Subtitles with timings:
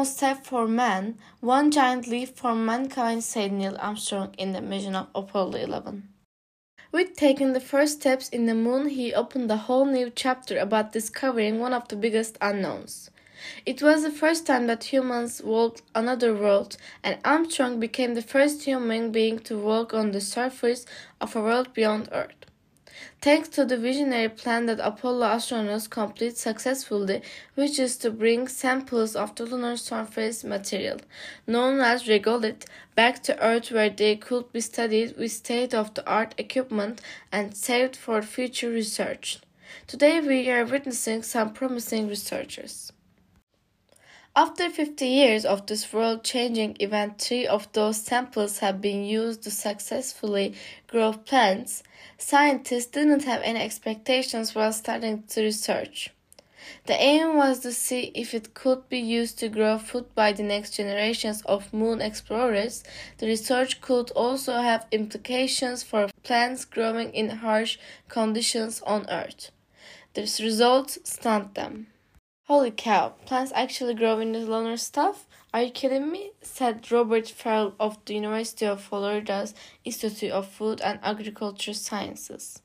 [0.00, 4.94] small step for man, one giant leap for mankind, said Neil Armstrong in the mission
[4.94, 6.08] of Apollo 11.
[6.90, 10.92] With taking the first steps in the moon, he opened a whole new chapter about
[10.92, 13.10] discovering one of the biggest unknowns.
[13.66, 18.64] It was the first time that humans walked another world, and Armstrong became the first
[18.64, 20.86] human being to walk on the surface
[21.20, 22.49] of a world beyond Earth.
[23.22, 27.22] Thanks to the visionary plan that Apollo astronauts complete successfully,
[27.54, 30.98] which is to bring samples of the lunar surface material,
[31.46, 32.64] known as regolith,
[32.94, 37.00] back to Earth where they could be studied with state of the art equipment
[37.30, 39.40] and saved for future research.
[39.86, 42.92] Today we are witnessing some promising researchers.
[44.36, 49.42] After 50 years of this world changing event, three of those samples have been used
[49.42, 50.54] to successfully
[50.86, 51.82] grow plants.
[52.16, 56.10] Scientists didn't have any expectations while starting the research.
[56.86, 60.44] The aim was to see if it could be used to grow food by the
[60.44, 62.84] next generations of moon explorers.
[63.18, 69.50] The research could also have implications for plants growing in harsh conditions on Earth.
[70.14, 71.88] The results stunned them.
[72.50, 75.28] Holy cow, plants actually grow in the lunar stuff?
[75.54, 76.32] Are you kidding me?
[76.42, 82.60] said Robert Ferl of the University of Florida's Institute of Food and Agriculture Sciences.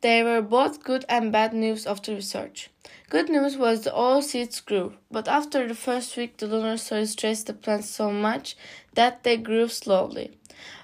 [0.00, 2.70] There were both good and bad news of the research.
[3.08, 7.04] Good news was that all seeds grew, but after the first week the lunar soil
[7.04, 8.56] stressed the plants so much
[8.94, 10.38] that they grew slowly.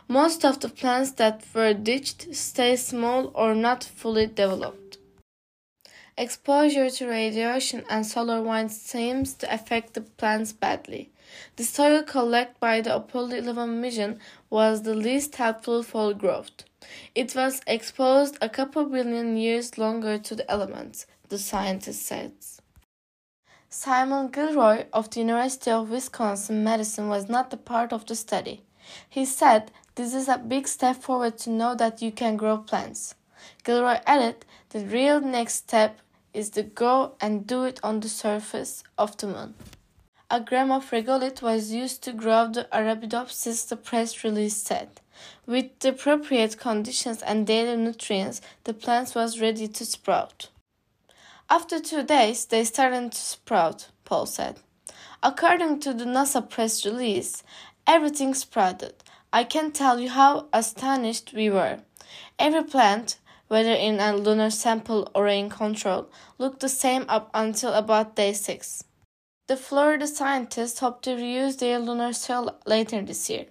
[0.08, 4.85] Most of the plants that were ditched stayed small or not fully developed.
[6.18, 11.10] Exposure to radiation and solar wind seems to affect the plants badly.
[11.56, 16.64] The soil collected by the Apollo 11 mission was the least helpful for growth.
[17.14, 22.32] It was exposed a couple billion years longer to the elements, the scientist said.
[23.68, 28.62] Simon Gilroy of the University of Wisconsin Madison was not a part of the study.
[29.06, 33.16] He said, This is a big step forward to know that you can grow plants.
[33.64, 35.98] Gilroy added, The real next step
[36.36, 39.54] is to go and do it on the surface of the moon.
[40.30, 45.00] A gram of regolith was used to grow the Arabidopsis, the press release said.
[45.46, 50.50] With the appropriate conditions and daily nutrients, the plant was ready to sprout.
[51.48, 54.56] After two days, they started to sprout, Paul said.
[55.22, 57.42] According to the NASA press release,
[57.86, 58.94] everything sprouted.
[59.32, 61.78] I can't tell you how astonished we were.
[62.38, 63.18] Every plant,
[63.48, 66.08] whether in a lunar sample or in control,
[66.38, 68.84] looked the same up until about day 6.
[69.48, 73.46] The Florida scientists hope to reuse their lunar soil later this year,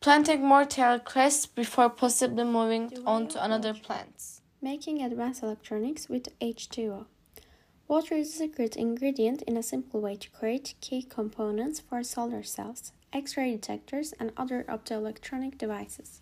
[0.00, 4.40] planting more terra crests before possibly moving on to another plant.
[4.60, 7.06] Making advanced electronics with H2O.
[7.88, 12.42] Water is a secret ingredient in a simple way to create key components for solar
[12.42, 16.20] cells, X-ray detectors, and other optoelectronic devices.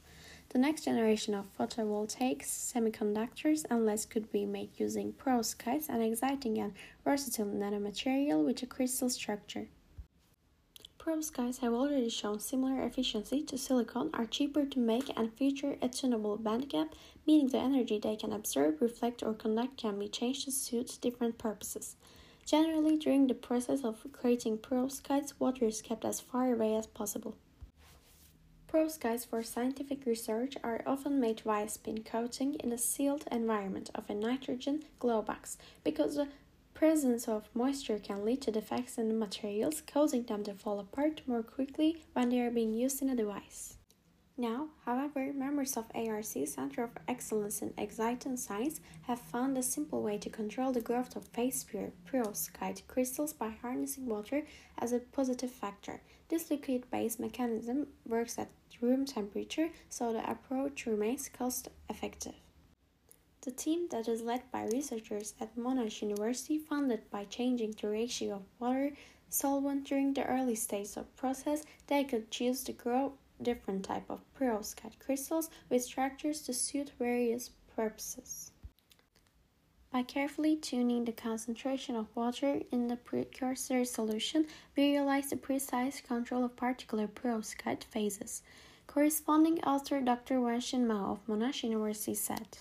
[0.57, 6.59] The next generation of photovoltaics, semiconductors, and less could be made using perovskites, an exciting
[6.59, 6.73] and
[7.05, 9.69] versatile nanomaterial with a crystal structure.
[10.99, 15.91] Perovskites have already shown similar efficiency to silicon, are cheaper to make, and feature a
[15.91, 16.95] tunable bandgap,
[17.27, 21.37] meaning the energy they can absorb, reflect, or conduct can be changed to suit different
[21.37, 21.97] purposes.
[22.47, 27.37] Generally, during the process of creating perovskites, water is kept as far away as possible.
[28.69, 34.11] Perovskites for scientific research are often made via spin coating in a sealed environment of
[34.11, 36.29] a nitrogen glove box because the
[36.75, 41.23] presence of moisture can lead to defects in the materials, causing them to fall apart
[41.27, 43.76] more quickly when they are being used in a device.
[44.39, 50.03] Now, however, members of ARC Center of Excellence in Exciton Science have found a simple
[50.03, 51.65] way to control the growth of phase
[52.07, 56.03] perovskite crystals by harnessing water as a positive factor.
[56.29, 58.51] This liquid-based mechanism works at
[58.83, 62.35] room temperature, so the approach remains cost effective.
[63.41, 68.35] The team that is led by researchers at Monash University that by changing the ratio
[68.35, 68.93] of water
[69.31, 74.21] solvent during the early stage of process, they could choose to grow different type of
[74.39, 78.53] perovskite crystals with structures to suit various purposes.
[79.93, 84.47] By carefully tuning the concentration of water in the precursor solution,
[84.77, 88.43] we realize the precise control of particular perovskite phases.
[88.87, 90.37] Corresponding author Dr.
[90.37, 92.59] Wenxin Mao of Monash University said,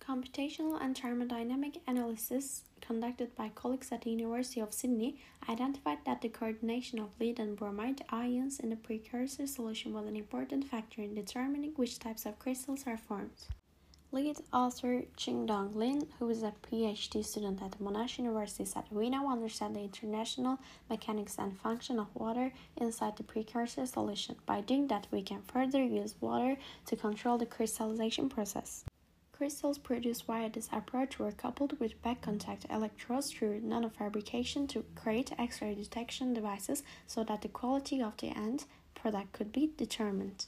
[0.00, 5.16] Computational and thermodynamic analysis conducted by colleagues at the University of Sydney
[5.48, 10.16] identified that the coordination of lead and bromide ions in the precursor solution was an
[10.16, 13.46] important factor in determining which types of crystals are formed.
[14.14, 19.32] Lead author Qingdong Lin, who is a PhD student at Monash University, said, We now
[19.32, 20.58] understand the international
[20.90, 24.36] mechanics and function of water inside the precursor solution.
[24.44, 28.84] By doing that, we can further use water to control the crystallization process.
[29.42, 35.32] Crystals produced via this approach were coupled with back contact electrodes through nanofabrication to create
[35.36, 40.46] X ray detection devices so that the quality of the end product could be determined.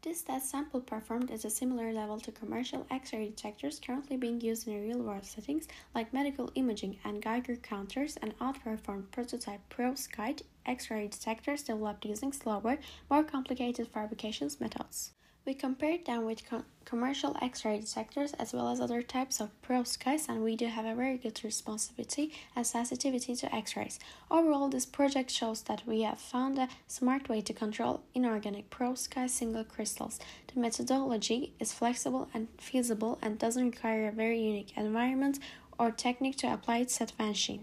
[0.00, 4.66] This test sample performed at a similar level to commercial X-ray detectors currently being used
[4.66, 11.64] in real-world settings like medical imaging and Geiger counters and outperformed prototype perovskite X-ray detectors
[11.64, 12.78] developed using slower,
[13.10, 15.12] more complicated fabrications methods.
[15.46, 20.28] We compared them with co commercial X-ray detectors as well as other types of perovskites
[20.28, 24.00] and we do have a very good responsivity and sensitivity to X-rays.
[24.28, 29.30] Overall, this project shows that we have found a smart way to control inorganic perovskite
[29.30, 30.18] single crystals.
[30.52, 35.38] The methodology is flexible and feasible and doesn't require a very unique environment
[35.78, 37.60] or technique to apply its said Wenxin.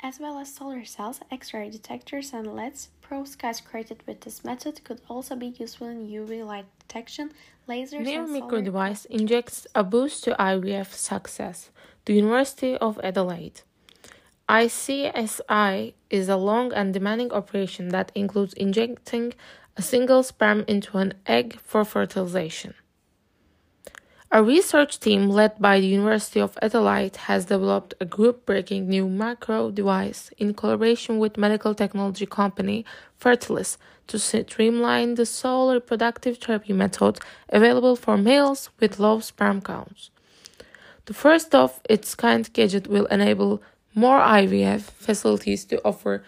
[0.00, 5.00] As well as solar cells, X-ray detectors and LEDs, perovskites created with this method could
[5.08, 7.32] also be useful in UV light detection,
[7.68, 11.70] lasers, Near micro device injects a boost to IVF success.
[12.04, 13.62] The University of Adelaide.
[14.48, 19.32] ICSI is a long and demanding operation that includes injecting
[19.76, 22.74] a single sperm into an egg for fertilization.
[24.34, 29.70] A research team led by the University of Adelaide has developed a group-breaking new micro
[29.70, 32.84] device in collaboration with medical technology company
[33.16, 33.76] Fertilis
[34.08, 40.10] to streamline the sole reproductive therapy method available for males with low sperm counts.
[41.06, 43.62] The first of its kind gadget will enable
[43.94, 46.24] more IVF facilities to offer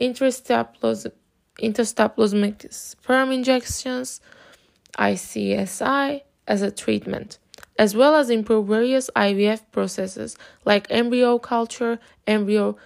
[0.00, 1.12] intracytoplasmic
[2.72, 4.20] sperm injections,
[4.96, 7.38] ICSI, as a treatment
[7.78, 12.76] as well as improve various IVF processes like embryo culture, embryo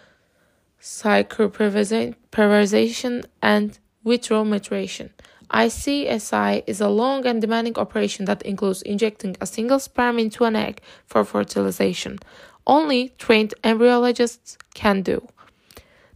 [0.81, 5.11] cryopreservation, and vitro maturation.
[5.50, 10.56] ICSI is a long and demanding operation that includes injecting a single sperm into an
[10.56, 12.19] egg for fertilization.
[12.67, 15.29] Only trained embryologists can do.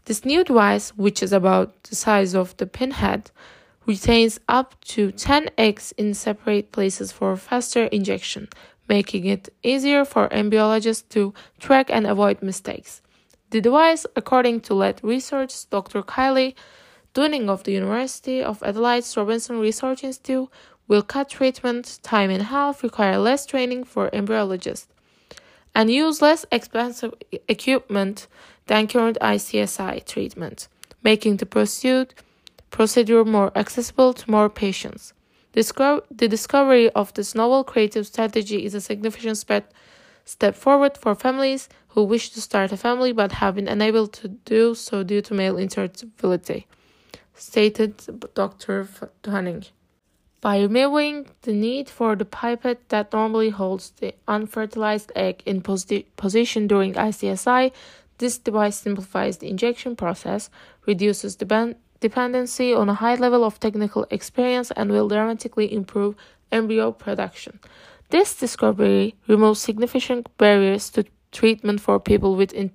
[0.06, 3.30] This new device, which is about the size of the pinhead,
[3.86, 8.48] retains up to 10 eggs in separate places for faster injection,
[8.88, 13.00] making it easier for embryologists to track and avoid mistakes.
[13.50, 16.02] The device, according to lead research Dr.
[16.02, 16.54] Kylie
[17.14, 20.50] Dunning of the University of Adelaide's Robinson Research Institute,
[20.88, 24.88] will cut treatment time in half, require less training for embryologists,
[25.74, 27.14] and use less expensive
[27.48, 28.26] equipment
[28.66, 30.68] than current ICSI treatment,
[31.02, 32.14] making the pursuit
[32.76, 35.14] procedure more accessible to more patients.
[35.52, 39.38] The discovery of this novel creative strategy is a significant
[40.26, 44.28] step forward for families who wish to start a family but have been unable to
[44.28, 46.66] do so due to male infertility,
[47.34, 47.92] stated
[48.34, 48.86] Dr.
[49.22, 49.64] Dunning.
[50.42, 56.04] By removing the need for the pipette that normally holds the unfertilized egg in posi
[56.16, 57.72] position during ICSI,
[58.18, 60.50] this device simplifies the injection process,
[60.86, 61.46] reduces the
[62.00, 66.14] dependency on a high level of technical experience and will dramatically improve
[66.52, 67.58] embryo production.
[68.10, 72.72] This discovery removes significant barriers to treatment for people with in-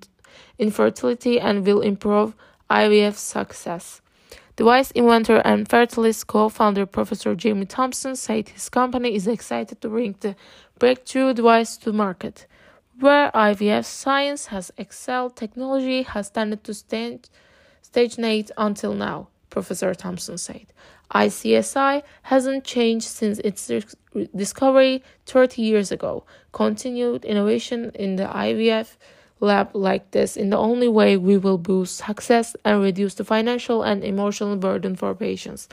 [0.58, 2.34] infertility and will improve
[2.70, 4.00] IVF success.
[4.56, 10.14] Device inventor and Fertilis co-founder Professor Jamie Thompson said his company is excited to bring
[10.20, 10.36] the
[10.78, 12.46] breakthrough device to market.
[13.00, 17.30] Where IVF science has excelled, technology has tended to stand
[17.82, 20.66] stagnate until now, Professor Thompson said.
[21.14, 23.70] ICSI hasn't changed since its
[24.34, 26.24] discovery 30 years ago.
[26.52, 28.96] Continued innovation in the IVF
[29.40, 33.82] lab like this in the only way we will boost success and reduce the financial
[33.82, 35.68] and emotional burden for patients.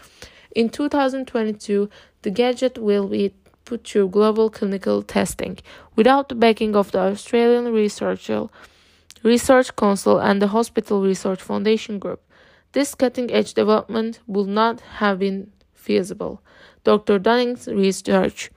[0.56, 1.90] In 2022,
[2.24, 3.34] the gadget will be
[3.66, 5.60] put through global clinical testing
[5.96, 8.50] without the backing of the Australian researcher
[9.24, 12.22] Research Council and the Hospital Research Foundation Group.
[12.72, 16.42] This cutting edge development would not have been feasible.
[16.84, 17.20] Dr.
[17.20, 18.52] Dunning's research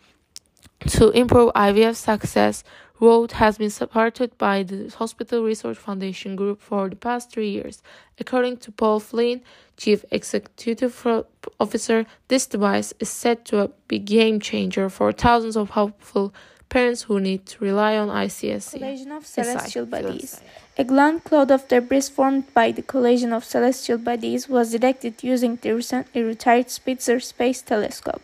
[0.88, 2.64] to improve IVF success
[3.00, 7.82] road has been supported by the Hospital Research Foundation Group for the past three years.
[8.18, 9.42] According to Paul Flynn,
[9.76, 11.24] Chief Executive
[11.58, 16.32] Officer, this device is set to be a game changer for thousands of hopeful
[16.76, 18.78] parents who need to rely on ICSI.
[18.78, 20.40] Collision of celestial bodies.
[20.78, 25.56] A grand cloud of debris formed by the collision of celestial bodies was detected using
[25.56, 28.22] the recently retired Spitzer Space Telescope.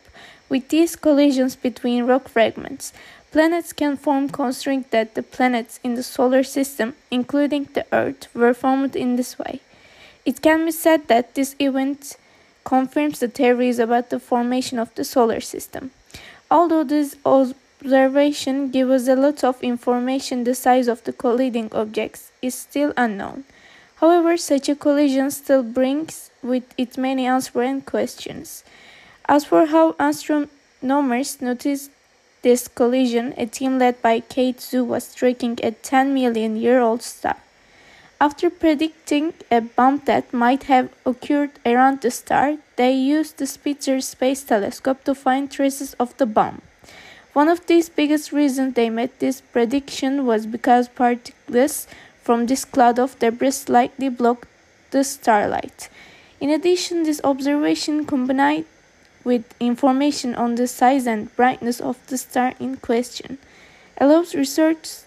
[0.49, 2.93] With these collisions between rock fragments,
[3.31, 8.55] Planets can form considering that the planets in the solar system, including the Earth, were
[8.55, 9.61] formed in this way.
[10.25, 12.17] It can be said that this event
[12.65, 15.91] confirms the theories about the formation of the solar system.
[16.51, 17.17] Although these
[17.83, 22.93] observations give us a lot of information, the size of the colliding objects is still
[22.97, 23.45] unknown.
[23.97, 28.65] However, such a collision still brings with it many unanswered questions.
[29.29, 31.91] As for how astronomers noticed
[32.43, 37.03] this collision, a team led by Kate Su was tracking a 10 million year old
[37.03, 37.37] star.
[38.21, 44.01] After predicting a bump that might have occurred around the star, they used the Spitzer
[44.01, 46.63] Space Telescope to find traces of the bump.
[47.33, 51.87] One of the biggest reasons they made this prediction was because particles
[52.23, 54.49] from this cloud of debris slightly blocked
[54.91, 55.89] the starlight.
[56.41, 58.65] In addition, this observation combined
[59.25, 63.39] with information on the size and brightness of the star in question
[64.01, 65.05] allows researchers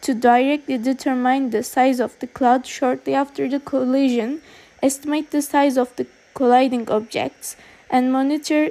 [0.00, 4.40] to directly determine the size of the cloud shortly after the collision,
[4.82, 7.56] estimate the size of the colliding objects,
[7.90, 8.70] and monitor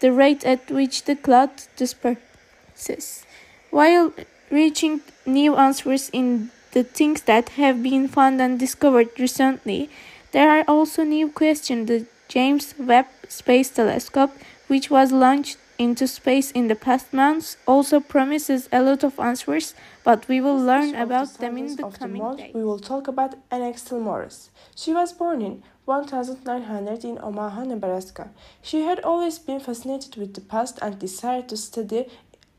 [0.00, 3.24] the rate at which the cloud disperses.
[3.70, 4.12] While
[4.50, 9.90] reaching new answers in the things that have been found and discovered recently,
[10.32, 11.88] there are also new questions.
[11.88, 14.32] The James Webb Space Telescope,
[14.68, 19.74] which was launched into space in the past months, also promises a lot of answers,
[20.02, 22.54] but we will learn about the them in the coming the month, days.
[22.54, 24.50] We will talk about Ann Axtell Morris.
[24.74, 28.30] She was born in 1900 in Omaha, Nebraska.
[28.60, 32.06] She had always been fascinated with the past and desired to study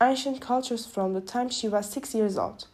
[0.02, 2.66] ancient cultures from the time she was six years old.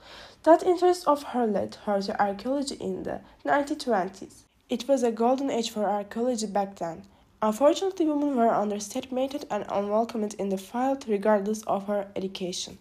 [0.45, 4.43] That interest of her led her to archaeology in the 1920s.
[4.69, 7.03] It was a golden age for archaeology back then.
[7.43, 12.79] Unfortunately, women were underestimated and unwelcomed in the field regardless of her education.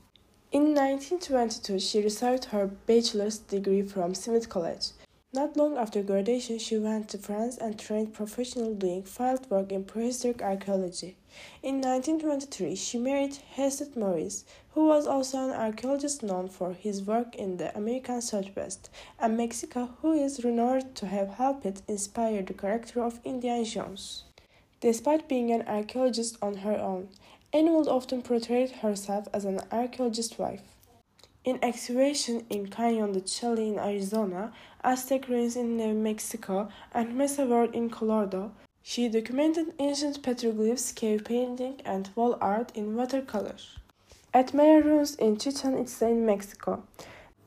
[0.51, 4.91] In 1922, she received her bachelor's degree from Smith College.
[5.35, 9.83] Not long after graduation, she went to France and trained professionally doing field work in
[9.83, 11.17] prehistoric archaeology.
[11.61, 17.35] In 1923, she married Hesed Morris, who was also an archaeologist known for his work
[17.35, 18.89] in the American Southwest
[19.19, 24.23] and Mexico, who is renowned to have helped inspire the character of Indiana Jones.
[24.79, 27.09] Despite being an archaeologist on her own,
[27.51, 30.74] Anne would often portray herself as an archaeologist's wife.
[31.45, 34.51] In excavation in Canyon de Chelly in Arizona,
[34.83, 41.23] Aztec ruins in New Mexico, and Mesa Verde in Colorado, she documented ancient petroglyphs, cave
[41.23, 43.57] painting, and wall art in watercolor.
[44.33, 46.83] At Maya ruins in Chichen Itza in Mexico,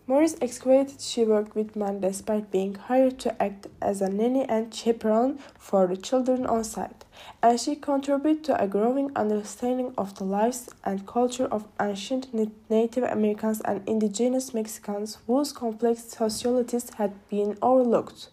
[0.09, 4.73] Morris excavated she worked with men despite being hired to act as a nanny and
[4.73, 7.05] chaperone for the children on site,
[7.43, 12.33] and she contributed to a growing understanding of the lives and culture of ancient
[12.71, 18.31] Native Americans and indigenous Mexicans whose complex societies had been overlooked.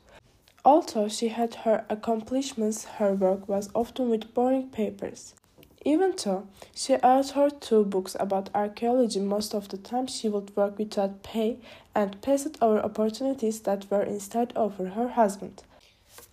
[0.64, 5.34] Although she had her accomplishments, her work was often with boring papers.
[5.88, 10.80] Even though she authored two books about archaeology, most of the time she would work
[10.80, 11.60] without pay
[11.94, 15.62] and passed over opportunities that were instead offered her husband.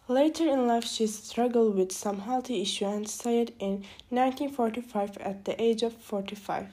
[0.09, 5.63] Later in life, she struggled with some health issues and died in 1945 at the
[5.63, 6.69] age of 45.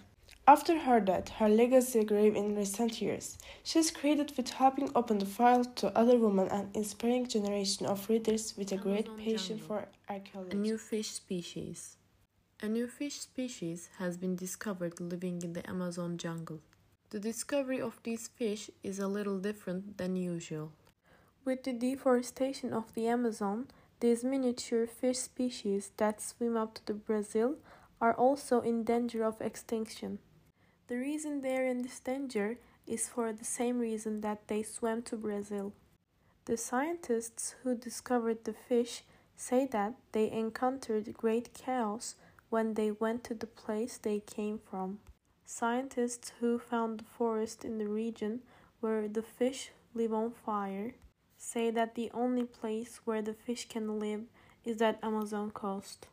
[0.47, 3.37] After her death, her legacy grew in recent years.
[3.61, 8.09] She is credited with helping open the file to other women and inspiring generation of
[8.09, 10.57] readers with a great passion for archaeology.
[10.57, 11.97] A new fish species.
[12.61, 16.59] A new fish species has been discovered living in the Amazon jungle.
[17.09, 20.73] The discovery of these fish is a little different than usual.
[21.45, 23.67] With the deforestation of the Amazon,
[24.01, 27.55] these miniature fish species that swim up to the Brazil
[28.01, 30.19] are also in danger of extinction.
[30.87, 35.03] The reason they are in this danger is for the same reason that they swam
[35.03, 35.71] to Brazil.
[36.43, 39.03] The scientists who discovered the fish
[39.37, 42.15] say that they encountered great chaos
[42.49, 44.99] when they went to the place they came from.
[45.45, 48.41] Scientists who found the forest in the region
[48.79, 50.93] where the fish live on fire
[51.37, 54.21] say that the only place where the fish can live
[54.63, 56.07] is that Amazon coast.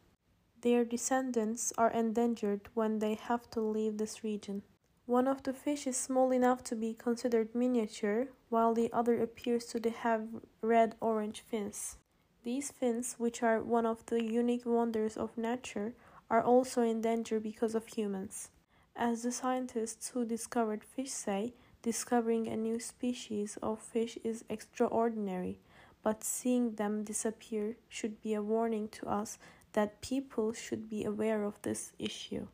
[0.63, 4.63] Their descendants are endangered when they have to leave this region.
[5.05, 9.67] One of the fish is small enough to be considered miniature, while the other appears
[9.67, 10.27] to have
[10.63, 11.99] red orange fins.
[12.43, 15.95] These fins, which are one of the unique wonders of nature,
[16.31, 18.51] are also in danger because of humans.
[18.95, 21.53] As the scientists who discovered fish say,
[21.83, 25.61] discovering a new species of fish is extraordinary,
[26.03, 29.39] but seeing them disappear should be a warning to us
[29.75, 32.47] that people should be aware of this issue.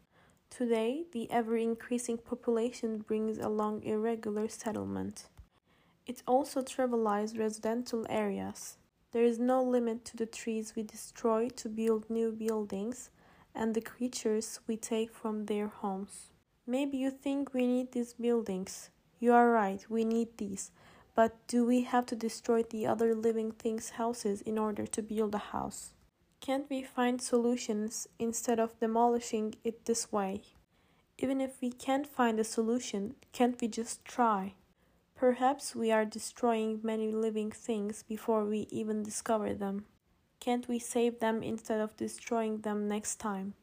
[0.50, 5.28] Today, the ever increasing population brings along irregular settlement.
[6.06, 8.76] It also trivializes residential areas.
[9.12, 13.10] There is no limit to the trees we destroy to build new buildings
[13.54, 16.30] and the creatures we take from their homes.
[16.66, 18.90] Maybe you think we need these buildings.
[19.18, 20.70] You are right, we need these.
[21.14, 25.34] But do we have to destroy the other living things' houses in order to build
[25.34, 25.92] a house?
[26.40, 30.42] Can't we find solutions instead of demolishing it this way?
[31.18, 34.54] Even if we can't find a solution, can't we just try?
[35.14, 39.84] Perhaps we are destroying many living things before we even discover them.
[40.42, 43.54] Can't we save them instead of destroying them next time?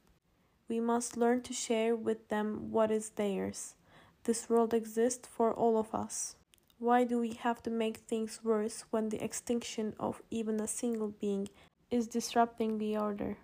[0.70, 3.76] We must learn to share with them what is theirs.
[4.24, 6.38] This world exists for all of us.
[6.78, 11.10] Why do we have to make things worse when the extinction of even a single
[11.10, 11.50] being
[11.92, 13.36] is disrupting the order.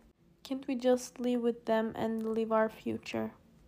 [0.43, 3.31] Can't we just live with them and live our future?